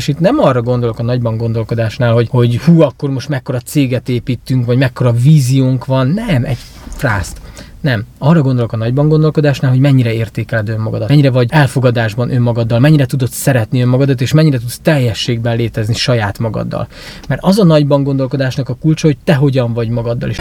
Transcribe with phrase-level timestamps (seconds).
[0.00, 4.08] És itt nem arra gondolok a nagyban gondolkodásnál, hogy, hogy hú, akkor most mekkora céget
[4.08, 6.08] építünk, vagy mekkora víziónk van.
[6.08, 7.40] Nem, egy frászt.
[7.80, 8.04] Nem.
[8.18, 13.30] Arra gondolok a nagyban gondolkodásnál, hogy mennyire értékeled önmagadat, mennyire vagy elfogadásban önmagaddal, mennyire tudod
[13.30, 16.88] szeretni önmagadat, és mennyire tudsz teljességben létezni saját magaddal.
[17.28, 20.36] Mert az a nagyban gondolkodásnak a kulcsa, hogy te hogyan vagy magaddal is.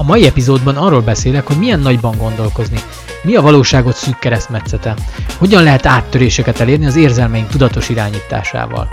[0.00, 2.80] A mai epizódban arról beszélek, hogy milyen nagyban gondolkozni,
[3.22, 4.94] mi a valóságot szűk keresztmetszete,
[5.38, 8.88] hogyan lehet áttöréseket elérni az érzelmeink tudatos irányításával.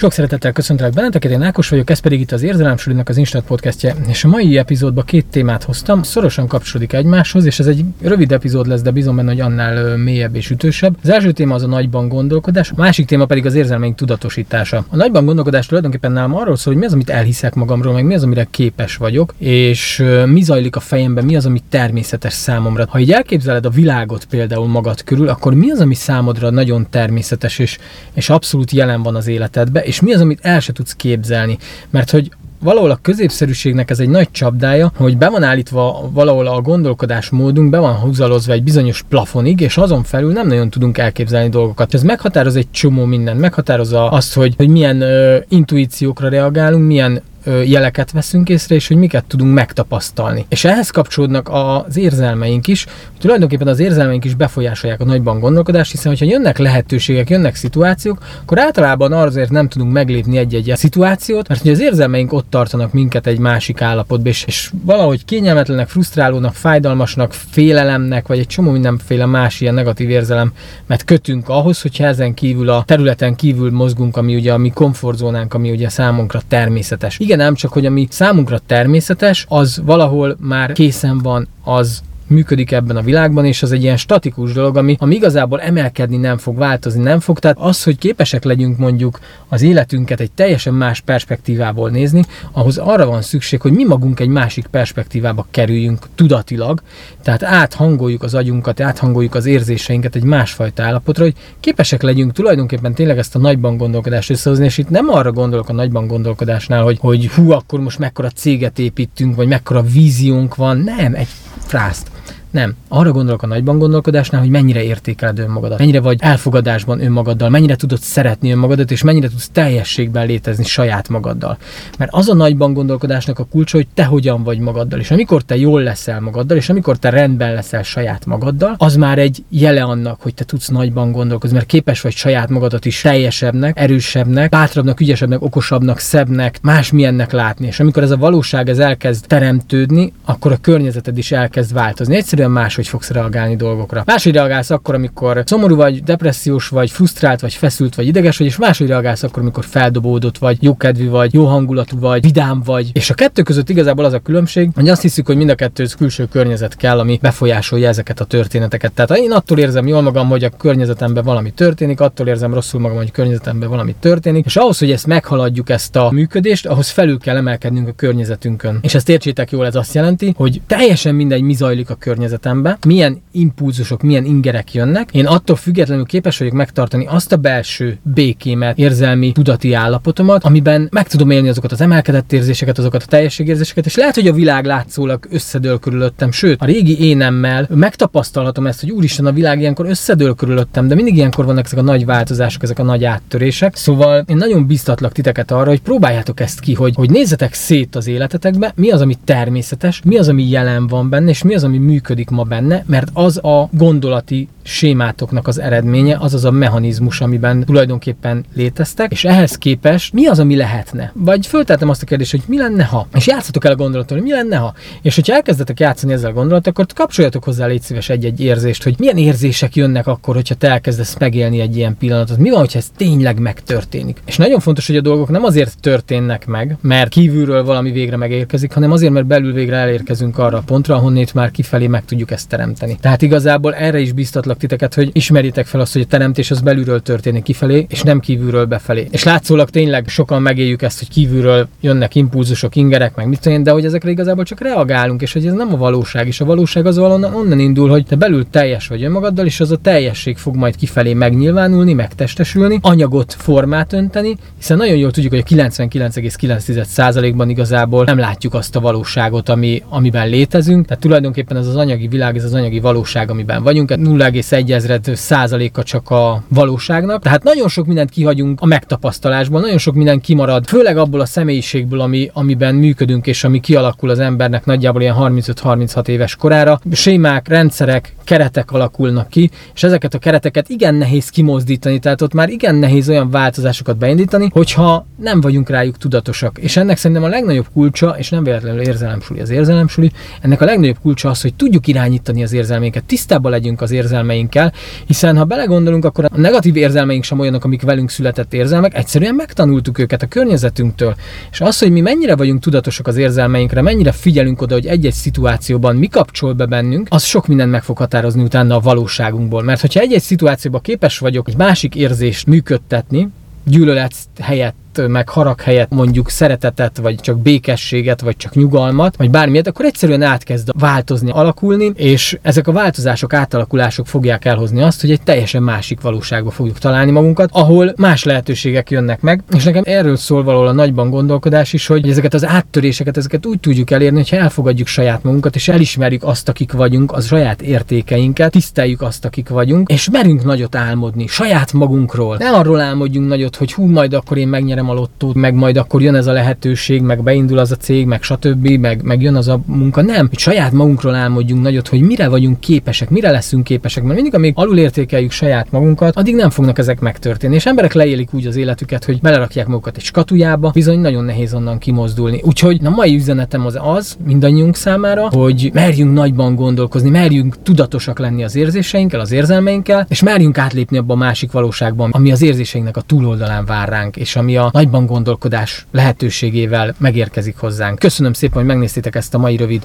[0.00, 3.94] Sok szeretettel köszöntelek benneteket, én Ákos vagyok, ez pedig itt az Érzelemsúlinak az Instant podcastje,
[4.08, 8.66] és a mai epizódban két témát hoztam, szorosan kapcsolódik egymáshoz, és ez egy rövid epizód
[8.66, 10.96] lesz, de bizony benne, hogy annál mélyebb és ütősebb.
[11.02, 14.84] Az első téma az a nagyban gondolkodás, a másik téma pedig az érzelmeink tudatosítása.
[14.88, 18.14] A nagyban gondolkodás tulajdonképpen nálam arról szól, hogy mi az, amit elhiszek magamról, meg mi
[18.14, 22.86] az, amire képes vagyok, és mi zajlik a fejemben, mi az, ami természetes számomra.
[22.88, 27.58] Ha így elképzeled a világot például magad körül, akkor mi az, ami számodra nagyon természetes
[27.58, 27.78] és,
[28.14, 31.58] és abszolút jelen van az életedben, és mi az, amit el se tudsz képzelni.
[31.90, 32.30] Mert hogy
[32.62, 37.78] valahol a középszerűségnek ez egy nagy csapdája, hogy be van állítva valahol a gondolkodásmódunk, be
[37.78, 41.94] van húzalozva egy bizonyos plafonig, és azon felül nem nagyon tudunk elképzelni dolgokat.
[41.94, 48.10] Ez meghatároz egy csomó mindent, meghatározza azt, hogy, hogy milyen ö, intuíciókra reagálunk, milyen jeleket
[48.10, 50.46] veszünk észre, és hogy miket tudunk megtapasztalni.
[50.48, 52.86] És ehhez kapcsolódnak az érzelmeink is,
[53.18, 58.58] tulajdonképpen az érzelmeink is befolyásolják a nagyban gondolkodást, hiszen hogyha jönnek lehetőségek, jönnek szituációk, akkor
[58.58, 63.38] általában azért nem tudunk meglépni egy-egy szituációt, mert hogy az érzelmeink ott tartanak minket egy
[63.38, 69.74] másik állapotba, és, és valahogy kényelmetlenek, frusztrálónak, fájdalmasnak, félelemnek, vagy egy csomó mindenféle más ilyen
[69.74, 70.52] negatív érzelem,
[70.86, 75.54] mert kötünk ahhoz, hogyha ezen kívül a területen kívül mozgunk, ami ugye a mi komfortzónánk,
[75.54, 81.18] ami ugye számunkra természetes igen, ám csak, hogy ami számunkra természetes, az valahol már készen
[81.18, 85.60] van, az működik ebben a világban, és az egy ilyen statikus dolog, ami, ami igazából
[85.60, 87.38] emelkedni nem fog, változni nem fog.
[87.38, 92.22] Tehát az, hogy képesek legyünk mondjuk az életünket egy teljesen más perspektívából nézni,
[92.52, 96.82] ahhoz arra van szükség, hogy mi magunk egy másik perspektívába kerüljünk tudatilag,
[97.22, 103.18] tehát áthangoljuk az agyunkat, áthangoljuk az érzéseinket egy másfajta állapotra, hogy képesek legyünk tulajdonképpen tényleg
[103.18, 107.28] ezt a nagyban gondolkodást összehozni, és itt nem arra gondolok a nagyban gondolkodásnál, hogy, hogy
[107.28, 111.28] hú, akkor most mekkora céget építünk, vagy mekkora víziónk van, nem, egy
[111.58, 112.10] frászt.
[112.50, 112.74] Nem.
[112.88, 118.00] Arra gondolok a nagyban gondolkodásnál, hogy mennyire értékeled önmagadat, mennyire vagy elfogadásban önmagaddal, mennyire tudod
[118.00, 121.58] szeretni önmagadat, és mennyire tudsz teljességben létezni saját magaddal.
[121.98, 124.98] Mert az a nagyban gondolkodásnak a kulcsa, hogy te hogyan vagy magaddal.
[124.98, 129.18] És amikor te jól leszel magaddal, és amikor te rendben leszel saját magaddal, az már
[129.18, 133.78] egy jele annak, hogy te tudsz nagyban gondolkozni, mert képes vagy saját magadat is teljesebbnek,
[133.78, 137.66] erősebbnek, bátrabbnak, ügyesebbnek, okosabbnak, szebbnek, másmilyennek látni.
[137.66, 142.16] És amikor ez a valóság ez elkezd teremtődni, akkor a környezeted is elkezd változni.
[142.16, 144.02] Egyszerűen egyszerűen máshogy fogsz reagálni dolgokra.
[144.06, 148.56] Máshogy reagálsz akkor, amikor szomorú vagy, depressziós vagy, frusztrált vagy, feszült vagy, ideges vagy, és
[148.56, 152.90] máshogy reagálsz akkor, amikor feldobódott vagy, jókedvű vagy, jó hangulatú vagy, vidám vagy.
[152.92, 155.86] És a kettő között igazából az a különbség, hogy azt hiszük, hogy mind a kettő
[155.98, 158.92] külső környezet kell, ami befolyásolja ezeket a történeteket.
[158.92, 162.96] Tehát én attól érzem jól magam, hogy a környezetemben valami történik, attól érzem rosszul magam,
[162.96, 167.18] hogy a környezetemben valami történik, és ahhoz, hogy ezt meghaladjuk ezt a működést, ahhoz felül
[167.18, 168.78] kell emelkednünk a környezetünkön.
[168.82, 172.78] És ezt értsétek jól, ez azt jelenti, hogy teljesen mindegy, mi zajlik a környezetben környezetembe,
[172.86, 178.78] milyen impulzusok, milyen ingerek jönnek, én attól függetlenül képes vagyok megtartani azt a belső békémet,
[178.78, 183.94] érzelmi, tudati állapotomat, amiben meg tudom élni azokat az emelkedett érzéseket, azokat a teljességérzéseket, és
[183.94, 189.26] lehet, hogy a világ látszólag összedől körülöttem, sőt, a régi énemmel megtapasztalhatom ezt, hogy úristen,
[189.26, 192.82] a világ ilyenkor összedől körülöttem, de mindig ilyenkor vannak ezek a nagy változások, ezek a
[192.82, 193.76] nagy áttörések.
[193.76, 198.06] Szóval én nagyon biztatlak titeket arra, hogy próbáljátok ezt ki, hogy, hogy nézzetek szét az
[198.06, 201.78] életetekbe, mi az, ami természetes, mi az, ami jelen van benne, és mi az, ami
[201.78, 207.20] működik működik ma benne, mert az a gondolati sémátoknak az eredménye, az az a mechanizmus,
[207.20, 211.12] amiben tulajdonképpen léteztek, és ehhez képest mi az, ami lehetne?
[211.14, 213.08] Vagy föltettem azt a kérdést, hogy mi lenne, ha?
[213.14, 214.74] És játszatok el a gondolatot, hogy mi lenne, ha?
[215.02, 218.94] És hogyha elkezdetek játszani ezzel a gondolat, akkor kapcsoljatok hozzá légy szíves egy-egy érzést, hogy
[218.98, 222.38] milyen érzések jönnek akkor, hogyha te elkezdesz megélni egy ilyen pillanatot.
[222.38, 224.22] Mi van, hogyha ez tényleg megtörténik?
[224.26, 228.72] És nagyon fontos, hogy a dolgok nem azért történnek meg, mert kívülről valami végre megérkezik,
[228.72, 232.48] hanem azért, mert belül végre elérkezünk arra a pontra, ahonnét már kifelé meg tudjuk ezt
[232.48, 232.98] teremteni.
[233.00, 237.00] Tehát igazából erre is biztatlak titeket, hogy ismerjétek fel azt, hogy a teremtés az belülről
[237.00, 239.08] történik kifelé, és nem kívülről befelé.
[239.10, 243.70] És látszólag tényleg sokan megéljük ezt, hogy kívülről jönnek impulzusok, ingerek, meg mit tudom de
[243.70, 246.98] hogy ezekre igazából csak reagálunk, és hogy ez nem a valóság, és a valóság az
[246.98, 250.76] onnan, onnan indul, hogy te belül teljes vagy önmagaddal, és az a teljesség fog majd
[250.76, 258.18] kifelé megnyilvánulni, megtestesülni, anyagot, formát önteni, hiszen nagyon jól tudjuk, hogy a 99,9%-ban igazából nem
[258.18, 260.86] látjuk azt a valóságot, ami, amiben létezünk.
[260.86, 263.96] Tehát tulajdonképpen ez az anyagi világ, ez az anyagi valóság, amiben vagyunk.
[264.42, 267.22] 0,1 ezred százaléka csak a valóságnak.
[267.22, 272.00] Tehát nagyon sok mindent kihagyunk a megtapasztalásban, nagyon sok minden kimarad, főleg abból a személyiségből,
[272.00, 276.80] ami, amiben működünk, és ami kialakul az embernek nagyjából ilyen 35-36 éves korára.
[276.92, 282.48] Sémák, rendszerek, keretek alakulnak ki, és ezeket a kereteket igen nehéz kimozdítani, tehát ott már
[282.48, 286.58] igen nehéz olyan változásokat beindítani, hogyha nem vagyunk rájuk tudatosak.
[286.58, 290.98] És ennek szerintem a legnagyobb kulcsa, és nem véletlenül érzelemsuli az érzelemsuli, ennek a legnagyobb
[291.02, 293.90] kulcsa az, hogy tudjuk irányítani az érzelmeinket, tisztában legyünk az
[294.30, 294.72] érzelmeinkkel,
[295.06, 299.98] hiszen ha belegondolunk, akkor a negatív érzelmeink sem olyanok, amik velünk született érzelmek, egyszerűen megtanultuk
[299.98, 301.14] őket a környezetünktől.
[301.50, 305.96] És az, hogy mi mennyire vagyunk tudatosak az érzelmeinkre, mennyire figyelünk oda, hogy egy-egy szituációban
[305.96, 309.62] mi kapcsol be bennünk, az sok mindent meg fog határozni utána a valóságunkból.
[309.62, 313.28] Mert hogyha egy-egy szituációban képes vagyok egy másik érzést működtetni,
[313.64, 319.66] gyűlölet helyett meg harag helyett mondjuk szeretetet, vagy csak békességet, vagy csak nyugalmat, vagy bármilyet,
[319.66, 325.22] akkor egyszerűen átkezd változni, alakulni, és ezek a változások, átalakulások fogják elhozni azt, hogy egy
[325.22, 329.42] teljesen másik valóságba fogjuk találni magunkat, ahol más lehetőségek jönnek meg.
[329.52, 333.60] És nekem erről szól valahol a nagyban gondolkodás is, hogy ezeket az áttöréseket, ezeket úgy
[333.60, 339.02] tudjuk elérni, hogyha elfogadjuk saját magunkat, és elismerjük azt, akik vagyunk, az saját értékeinket, tiszteljük
[339.02, 342.36] azt, akik vagyunk, és merünk nagyot álmodni saját magunkról.
[342.36, 346.02] Ne arról álmodjunk nagyot, hogy hú, majd akkor én megnyerem a lottót, meg majd akkor
[346.02, 349.48] jön ez a lehetőség, meg beindul az a cég, meg stb., meg, meg jön az
[349.48, 350.02] a munka.
[350.02, 354.34] Nem, hogy saját magunkról álmodjunk nagyot, hogy mire vagyunk képesek, mire leszünk képesek, mert mindig,
[354.34, 357.54] amíg alulértékeljük saját magunkat, addig nem fognak ezek megtörténni.
[357.54, 361.78] És emberek leélik úgy az életüket, hogy belerakják magukat egy skatujába, bizony nagyon nehéz onnan
[361.78, 362.40] kimozdulni.
[362.44, 368.44] Úgyhogy a mai üzenetem az az mindannyiunk számára, hogy merjünk nagyban gondolkozni, merjünk tudatosak lenni
[368.44, 373.00] az érzéseinkkel, az érzelmeinkkel, és merjünk átlépni abba a másik valóságban, ami az érzéseinknek a
[373.00, 377.98] túloldalán vár ránk, és ami a nagyban gondolkodás lehetőségével megérkezik hozzánk.
[377.98, 379.82] Köszönöm szépen, hogy megnéztétek ezt a mai rövid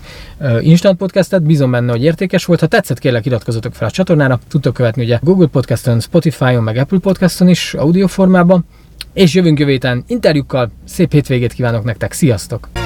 [0.60, 2.60] Instant Podcastet, bízom benne, hogy értékes volt.
[2.60, 7.00] Ha tetszett, kérlek iratkozzatok fel a csatornára, tudtok követni ugye Google Podcaston, Spotify-on, meg Apple
[7.00, 8.66] Podcaston is audio formában.
[9.14, 10.72] És jövünk jövő héten interjúkkal.
[10.86, 12.85] Szép hétvégét kívánok nektek, sziasztok!